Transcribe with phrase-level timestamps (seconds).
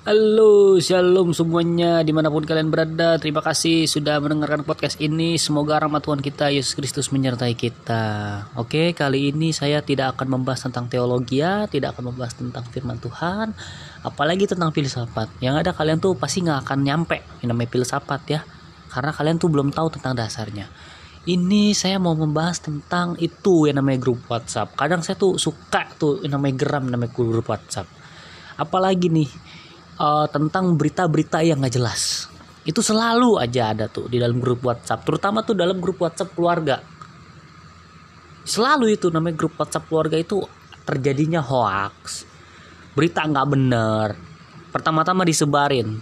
[0.00, 3.20] Halo, shalom semuanya di mana pun kalian berada.
[3.20, 5.36] Terima kasih sudah mendengarkan podcast ini.
[5.36, 8.04] Semoga rahmat Tuhan kita Yesus Kristus menyertai kita.
[8.56, 12.96] Oke, kali ini saya tidak akan membahas tentang teologi ya, tidak akan membahas tentang firman
[12.96, 13.52] Tuhan,
[14.00, 15.36] apalagi tentang filsafat.
[15.44, 18.40] Yang ada kalian tuh pasti nggak akan nyampe yang namanya filsafat ya,
[18.88, 20.64] karena kalian tuh belum tahu tentang dasarnya.
[21.28, 24.72] Ini saya mau membahas tentang itu yang namanya grup WhatsApp.
[24.80, 28.00] Kadang saya tuh suka tuh yang namanya geram namanya grup WhatsApp.
[28.56, 29.28] Apalagi nih
[30.00, 32.32] uh, tentang berita-berita yang nggak jelas.
[32.64, 36.80] Itu selalu aja ada tuh di dalam grup WhatsApp, terutama tuh dalam grup WhatsApp keluarga.
[38.48, 40.40] Selalu itu namanya grup WhatsApp keluarga itu
[40.88, 42.24] terjadinya hoax,
[42.96, 44.08] berita nggak bener.
[44.72, 46.00] Pertama-tama disebarin,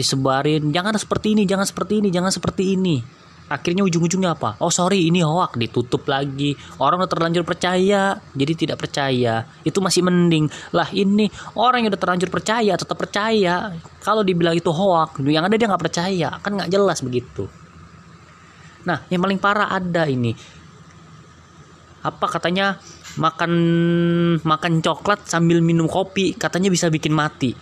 [0.00, 2.96] disebarin jangan seperti ini, jangan seperti ini, jangan seperti ini
[3.52, 4.56] akhirnya ujung-ujungnya apa?
[4.64, 6.56] Oh sorry ini hoak ditutup lagi.
[6.80, 9.44] Orang udah terlanjur percaya jadi tidak percaya.
[9.60, 10.48] Itu masih mending.
[10.72, 11.28] Lah ini
[11.60, 13.76] orang yang udah terlanjur percaya tetap percaya.
[14.00, 16.28] Kalau dibilang itu hoak yang ada dia nggak percaya.
[16.40, 17.44] Kan nggak jelas begitu.
[18.88, 20.32] Nah yang paling parah ada ini.
[22.02, 22.80] Apa katanya?
[23.12, 23.52] Makan
[24.40, 26.32] makan coklat sambil minum kopi.
[26.32, 27.52] Katanya bisa bikin mati.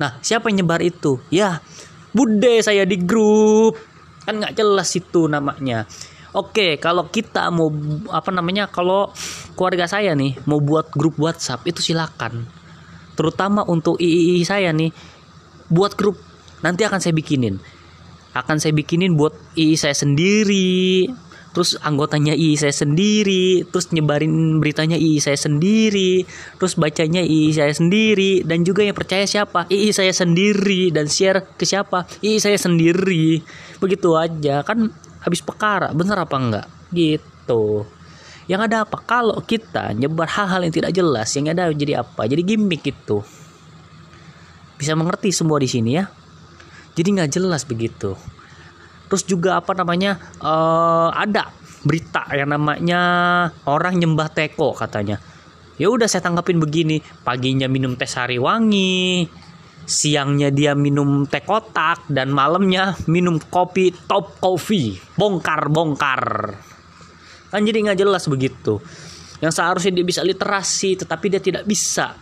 [0.00, 1.20] Nah siapa yang nyebar itu?
[1.28, 1.60] Ya
[2.16, 3.76] bude saya di grup
[4.26, 5.86] kan nggak jelas itu namanya
[6.36, 7.72] Oke, kalau kita mau
[8.12, 9.08] apa namanya, kalau
[9.56, 12.44] keluarga saya nih mau buat grup WhatsApp itu silakan.
[13.16, 14.92] Terutama untuk II saya nih,
[15.72, 16.20] buat grup
[16.60, 17.56] nanti akan saya bikinin.
[18.36, 21.08] Akan saya bikinin buat II saya sendiri,
[21.56, 26.28] terus anggotanya I saya sendiri, terus nyebarin beritanya I saya sendiri,
[26.60, 31.56] terus bacanya I saya sendiri, dan juga yang percaya siapa I saya sendiri dan share
[31.56, 33.40] ke siapa I saya sendiri,
[33.80, 34.92] begitu aja kan
[35.24, 36.66] habis perkara, bener apa enggak?
[36.92, 37.88] Gitu.
[38.52, 39.00] Yang ada apa?
[39.00, 42.28] Kalau kita nyebar hal-hal yang tidak jelas, yang ada jadi apa?
[42.28, 43.24] Jadi gimmick itu.
[44.76, 46.04] Bisa mengerti semua di sini ya.
[46.92, 48.35] Jadi nggak jelas begitu
[49.06, 51.50] terus juga apa namanya uh, ada
[51.86, 53.00] berita yang namanya
[53.66, 55.22] orang nyembah teko katanya.
[55.76, 59.28] Ya udah saya tanggapin begini paginya minum teh sari wangi
[59.86, 66.24] siangnya dia minum teh kotak dan malamnya minum kopi top coffee bongkar bongkar
[67.50, 68.82] kan jadi nggak jelas begitu.
[69.40, 72.16] Yang seharusnya dia bisa literasi tetapi dia tidak bisa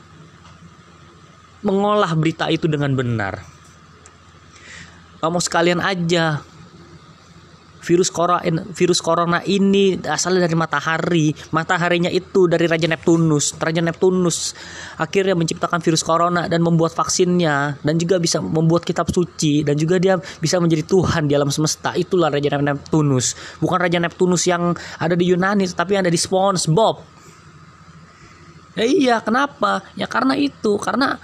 [1.65, 3.41] mengolah berita itu dengan benar.
[5.19, 6.45] Kamu sekalian aja
[7.85, 8.41] virus corona
[8.73, 11.27] virus corona ini asalnya dari matahari.
[11.53, 13.53] Mataharinya itu dari raja Neptunus.
[13.61, 14.57] Raja Neptunus
[14.97, 20.01] akhirnya menciptakan virus corona dan membuat vaksinnya dan juga bisa membuat kitab suci dan juga
[20.01, 21.93] dia bisa menjadi Tuhan di alam semesta.
[21.93, 23.61] Itulah raja Neptunus.
[23.61, 27.13] Bukan raja Neptunus yang ada di Yunani tapi ada di SpongeBob.
[28.75, 29.87] Ya iya kenapa?
[29.95, 30.81] Ya karena itu.
[30.83, 31.15] Karena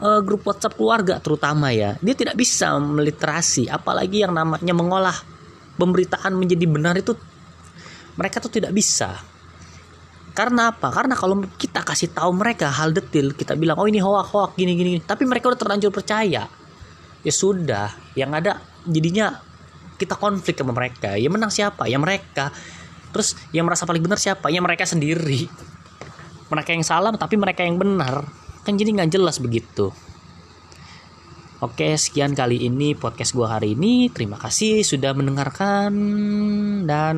[0.00, 3.68] uh, grup WhatsApp keluarga terutama ya dia tidak bisa meliterasi.
[3.68, 5.16] Apalagi yang namanya mengolah
[5.78, 7.14] pemberitaan menjadi benar itu
[8.18, 9.14] mereka tuh tidak bisa
[10.38, 10.94] karena apa?
[10.94, 14.78] Karena kalau kita kasih tahu mereka hal detail, kita bilang oh ini hoak hoak gini
[14.78, 16.46] gini, tapi mereka udah terlanjur percaya.
[17.26, 19.34] Ya sudah, yang ada jadinya
[19.98, 21.18] kita konflik sama mereka.
[21.18, 21.90] Ya menang siapa?
[21.90, 22.54] Ya mereka.
[23.10, 24.46] Terus yang merasa paling benar siapa?
[24.54, 25.50] Ya mereka sendiri.
[26.54, 28.22] Mereka yang salah tapi mereka yang benar.
[28.62, 29.90] Kan jadi nggak jelas begitu.
[31.58, 34.06] Oke, sekian kali ini podcast gua hari ini.
[34.14, 35.90] Terima kasih sudah mendengarkan
[36.86, 37.16] dan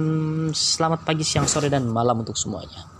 [0.57, 3.00] selamat pagi, siang, sore dan malam untuk semuanya.